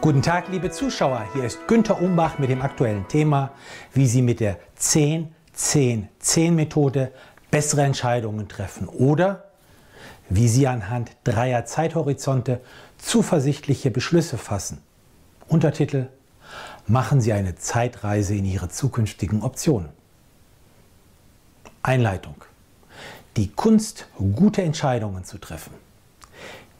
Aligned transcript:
Guten 0.00 0.22
Tag, 0.22 0.48
liebe 0.48 0.70
Zuschauer. 0.70 1.26
Hier 1.34 1.42
ist 1.42 1.66
Günter 1.66 2.00
Umbach 2.00 2.38
mit 2.38 2.50
dem 2.50 2.62
aktuellen 2.62 3.08
Thema, 3.08 3.50
wie 3.92 4.06
Sie 4.06 4.22
mit 4.22 4.38
der 4.38 4.60
10-10-10-Methode 4.78 7.10
bessere 7.50 7.82
Entscheidungen 7.82 8.46
treffen 8.46 8.88
oder 8.88 9.50
wie 10.28 10.46
Sie 10.46 10.68
anhand 10.68 11.10
dreier 11.24 11.64
Zeithorizonte 11.64 12.60
zuversichtliche 12.96 13.90
Beschlüsse 13.90 14.38
fassen. 14.38 14.80
Untertitel 15.48 16.06
Machen 16.86 17.20
Sie 17.20 17.32
eine 17.32 17.56
Zeitreise 17.56 18.36
in 18.36 18.44
Ihre 18.44 18.68
zukünftigen 18.68 19.42
Optionen. 19.42 19.88
Einleitung. 21.82 22.36
Die 23.36 23.48
Kunst, 23.48 24.06
gute 24.16 24.62
Entscheidungen 24.62 25.24
zu 25.24 25.38
treffen. 25.38 25.74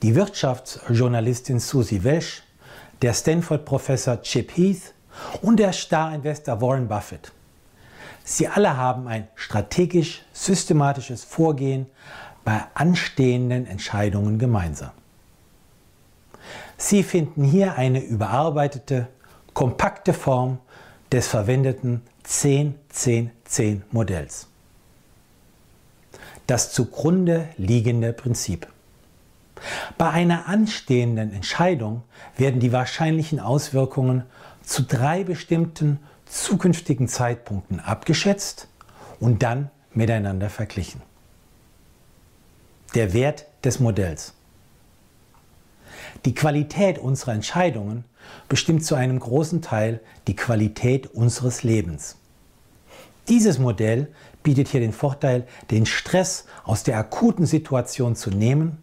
Die 0.03 0.15
Wirtschaftsjournalistin 0.15 1.59
Susie 1.59 2.05
Welsh, 2.05 2.45
der 3.03 3.13
Stanford-Professor 3.15 4.23
Chip 4.23 4.57
Heath 4.57 4.95
und 5.43 5.59
der 5.59 5.73
Star-Investor 5.73 6.61
Warren 6.61 6.87
Buffett. 6.89 7.33
Sie 8.25 8.49
alle 8.49 8.77
haben 8.77 9.07
ein 9.09 9.27
strategisch 9.35 10.23
systematisches 10.33 11.25
Vorgehen 11.25 11.87
bei 12.45 12.63
anstehenden 12.75 13.67
Entscheidungen 13.67 14.39
gemeinsam. 14.39 14.91
Sie 16.77 17.03
finden 17.03 17.43
hier 17.45 17.77
eine 17.77 18.01
überarbeitete, 18.01 19.09
kompakte 19.55 20.13
Form 20.13 20.59
des 21.11 21.27
verwendeten 21.27 22.03
10-10-10-Modells 22.27 24.49
das 26.49 26.73
zugrunde 26.73 27.49
liegende 27.59 28.13
Prinzip. 28.13 28.67
Bei 29.99 30.11
einer 30.11 30.47
anstehenden 30.47 31.33
Entscheidung 31.33 32.05
werden 32.37 32.61
die 32.61 32.71
wahrscheinlichen 32.71 33.41
Auswirkungen 33.41 34.23
zu 34.63 34.85
drei 34.85 35.25
bestimmten 35.25 35.99
zukünftigen 36.25 37.09
Zeitpunkten 37.09 37.81
abgeschätzt 37.81 38.69
und 39.19 39.43
dann 39.43 39.71
miteinander 39.93 40.51
verglichen. 40.51 41.03
Der 42.95 43.13
Wert 43.13 43.47
des 43.65 43.81
Modells. 43.81 44.35
Die 46.25 46.35
Qualität 46.35 46.99
unserer 46.99 47.33
Entscheidungen 47.33 48.05
bestimmt 48.49 48.85
zu 48.85 48.95
einem 48.95 49.19
großen 49.19 49.63
Teil 49.63 50.01
die 50.29 50.37
Qualität 50.37 51.09
unseres 51.09 51.65
Lebens. 51.65 52.17
Dieses 53.27 53.59
Modell 53.59 54.13
bietet 54.45 54.69
hier 54.69 54.81
den 54.81 54.93
Vorteil, 54.93 55.49
den 55.73 55.87
Stress 55.87 56.45
aus 56.63 56.85
der 56.85 56.99
akuten 56.99 57.47
Situation 57.47 58.15
zu 58.15 58.31
nehmen 58.31 58.81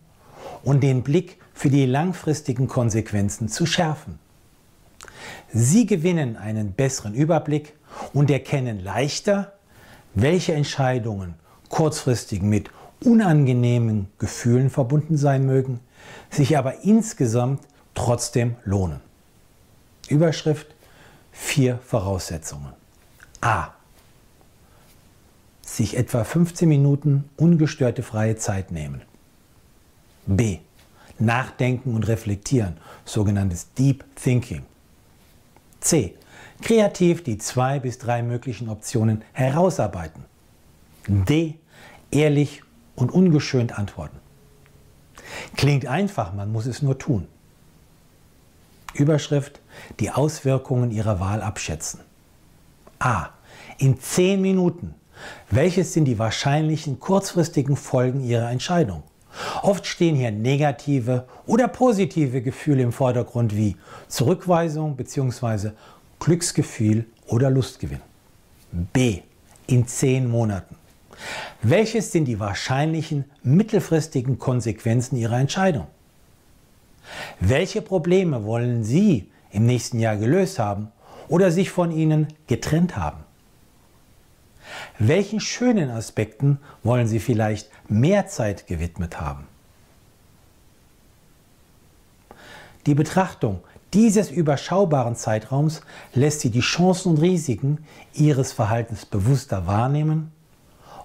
und 0.66 0.82
den 0.82 1.04
Blick 1.04 1.38
für 1.54 1.70
die 1.70 1.86
langfristigen 1.86 2.68
Konsequenzen 2.68 3.48
zu 3.48 3.66
schärfen. 3.66 4.20
Sie 5.54 5.86
gewinnen 5.86 6.36
einen 6.36 6.74
besseren 6.74 7.14
Überblick 7.14 7.74
und 8.14 8.30
erkennen 8.30 8.84
leichter, 8.84 9.54
welche 10.14 10.54
Entscheidungen 10.54 11.36
kurzfristig 11.70 12.42
mit 12.42 12.70
unangenehmen 13.04 14.08
Gefühlen 14.20 14.70
verbunden 14.70 15.16
sein 15.16 15.46
mögen, 15.46 15.80
sich 16.30 16.58
aber 16.58 16.84
insgesamt 16.84 17.62
trotzdem 17.94 18.56
lohnen. 18.66 19.00
Überschrift 20.10 20.68
Vier 21.32 21.80
Voraussetzungen. 21.86 22.72
A 23.42 23.76
sich 25.76 25.98
etwa 25.98 26.24
15 26.24 26.70
Minuten 26.70 27.26
ungestörte 27.38 28.04
freie 28.04 28.38
Zeit 28.38 28.72
nehmen. 28.72 29.02
B. 30.26 30.60
Nachdenken 31.18 31.96
und 31.96 32.08
reflektieren, 32.08 32.78
sogenanntes 33.06 33.74
Deep 33.74 34.04
Thinking. 34.16 34.64
C. 35.80 36.16
Kreativ 36.62 37.24
die 37.24 37.38
zwei 37.38 37.80
bis 37.80 37.98
drei 37.98 38.22
möglichen 38.22 38.70
Optionen 38.70 39.24
herausarbeiten. 39.34 40.26
D. 41.08 41.56
Ehrlich 42.12 42.64
und 42.96 43.12
ungeschönt 43.12 43.78
antworten. 43.78 44.18
Klingt 45.56 45.86
einfach, 45.86 46.34
man 46.34 46.52
muss 46.52 46.66
es 46.66 46.82
nur 46.82 46.98
tun. 46.98 47.28
Überschrift: 48.94 49.62
Die 50.00 50.12
Auswirkungen 50.12 50.92
Ihrer 50.92 51.20
Wahl 51.20 51.42
abschätzen. 51.42 52.02
A. 53.00 53.30
In 53.78 54.00
10 54.00 54.42
Minuten 54.42 54.96
welches 55.50 55.94
sind 55.94 56.06
die 56.06 56.20
wahrscheinlichen 56.20 57.00
kurzfristigen 57.00 57.76
Folgen 57.76 58.24
Ihrer 58.24 58.50
Entscheidung? 58.50 59.04
Oft 59.62 59.86
stehen 59.86 60.16
hier 60.16 60.32
negative 60.32 61.26
oder 61.46 61.68
positive 61.68 62.42
Gefühle 62.42 62.84
im 62.84 62.92
Vordergrund 62.92 63.56
wie 63.56 63.76
Zurückweisung 64.08 64.96
bzw. 64.96 65.72
Glücksgefühl 66.20 67.06
oder 67.28 67.50
Lustgewinn. 67.50 68.02
B. 68.72 69.20
In 69.68 69.88
zehn 69.88 70.30
Monaten. 70.30 70.76
Welches 71.62 72.12
sind 72.12 72.26
die 72.26 72.40
wahrscheinlichen 72.40 73.26
mittelfristigen 73.44 74.38
Konsequenzen 74.38 75.18
Ihrer 75.18 75.40
Entscheidung? 75.40 75.88
Welche 77.40 77.82
Probleme 77.82 78.46
wollen 78.46 78.84
Sie 78.84 79.30
im 79.52 79.66
nächsten 79.66 80.00
Jahr 80.00 80.18
gelöst 80.18 80.60
haben 80.60 80.92
oder 81.28 81.52
sich 81.52 81.72
von 81.72 81.92
ihnen 81.92 82.28
getrennt 82.48 82.98
haben? 82.98 83.25
Welchen 84.98 85.40
schönen 85.40 85.90
Aspekten 85.90 86.60
wollen 86.84 87.08
Sie 87.08 87.20
vielleicht 87.20 87.70
mehr 87.90 88.28
Zeit 88.28 88.68
gewidmet 88.68 89.20
haben? 89.20 89.48
Die 92.86 92.96
Betrachtung 92.96 93.62
dieses 93.94 94.30
überschaubaren 94.30 95.16
Zeitraums 95.16 95.82
lässt 96.14 96.42
Sie 96.42 96.50
die 96.50 96.62
Chancen 96.62 97.12
und 97.12 97.22
Risiken 97.22 97.86
Ihres 98.14 98.52
Verhaltens 98.52 99.06
bewusster 99.06 99.68
wahrnehmen. 99.68 100.32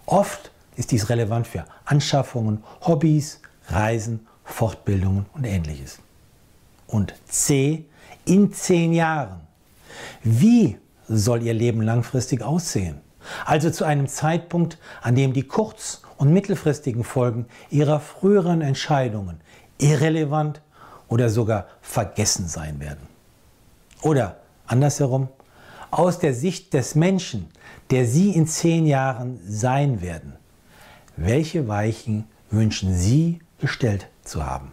Oft 0.07 0.51
ist 0.77 0.91
dies 0.93 1.09
relevant 1.09 1.47
für 1.47 1.65
Anschaffungen, 1.85 2.65
Hobbys, 2.83 3.41
Reisen, 3.69 4.27
Fortbildungen 4.45 5.27
und 5.35 5.45
ähnliches. 5.45 6.01
Und 6.87 7.15
C, 7.27 7.85
in 8.25 8.53
zehn 8.53 8.93
Jahren. 8.93 9.41
Wie 10.23 10.77
soll 11.09 11.43
Ihr 11.43 11.55
Leben 11.55 11.83
langfristig 11.83 12.43
aussehen? 12.43 13.01
Also 13.45 13.71
zu 13.71 13.85
einem 13.85 14.07
Zeitpunkt, 14.09 14.79
an 15.03 15.15
dem 15.15 15.33
die 15.33 15.45
kurz- 15.45 16.03
und 16.17 16.33
mittelfristigen 16.33 17.05
Folgen 17.05 17.47
ihrer 17.71 18.01
früheren 18.01 18.61
Entscheidungen 18.61 19.41
irrelevant 19.79 20.61
oder 21.09 21.31
sogar 21.31 21.67
vergessen 21.81 22.49
sein 22.49 22.81
werden. 22.81 23.09
Oder 24.03 24.37
andersherum, 24.67 25.29
aus 25.91 26.19
der 26.19 26.35
Sicht 26.35 26.73
des 26.73 26.95
Menschen, 26.95 27.49
der 27.91 28.07
Sie 28.07 28.31
in 28.31 28.47
zehn 28.47 28.87
Jahren 28.87 29.41
sein 29.47 30.01
werden, 30.01 30.35
welche 31.17 31.69
Weichen 31.69 32.27
wünschen 32.51 32.95
Sie 32.95 33.41
gestellt 33.59 34.09
zu 34.23 34.47
haben? 34.47 34.73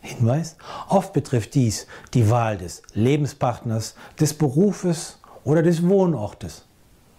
Hinweis, 0.00 0.56
oft 0.88 1.12
betrifft 1.12 1.54
dies 1.54 1.86
die 2.12 2.30
Wahl 2.30 2.58
des 2.58 2.82
Lebenspartners, 2.92 3.94
des 4.20 4.34
Berufes 4.34 5.18
oder 5.44 5.62
des 5.62 5.86
Wohnortes. 5.86 6.66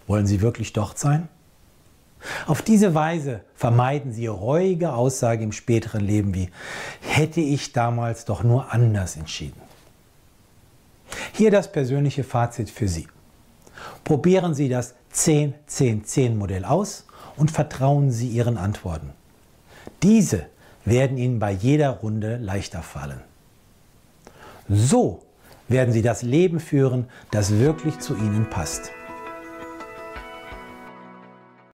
Wollen 0.06 0.26
Sie 0.26 0.40
wirklich 0.40 0.72
dort 0.72 0.98
sein? 0.98 1.28
Auf 2.46 2.62
diese 2.62 2.94
Weise 2.94 3.40
vermeiden 3.54 4.12
Sie 4.12 4.26
reuige 4.26 4.94
Aussage 4.94 5.44
im 5.44 5.52
späteren 5.52 6.00
Leben 6.00 6.34
wie 6.34 6.50
hätte 7.00 7.40
ich 7.40 7.72
damals 7.72 8.24
doch 8.24 8.42
nur 8.42 8.72
anders 8.72 9.16
entschieden. 9.16 9.60
Hier 11.32 11.50
das 11.50 11.70
persönliche 11.70 12.24
Fazit 12.24 12.70
für 12.70 12.88
Sie. 12.88 13.06
Probieren 14.04 14.54
Sie 14.54 14.68
das 14.68 14.94
10-10-10-Modell 15.14 16.64
aus 16.64 17.04
und 17.36 17.50
vertrauen 17.50 18.10
Sie 18.10 18.28
Ihren 18.28 18.56
Antworten. 18.56 19.10
Diese 20.02 20.46
werden 20.84 21.18
Ihnen 21.18 21.38
bei 21.38 21.52
jeder 21.52 21.90
Runde 21.90 22.36
leichter 22.38 22.82
fallen. 22.82 23.20
So 24.68 25.22
werden 25.68 25.92
Sie 25.92 26.02
das 26.02 26.22
Leben 26.22 26.60
führen, 26.60 27.06
das 27.30 27.52
wirklich 27.52 27.98
zu 27.98 28.14
Ihnen 28.16 28.48
passt. 28.50 28.90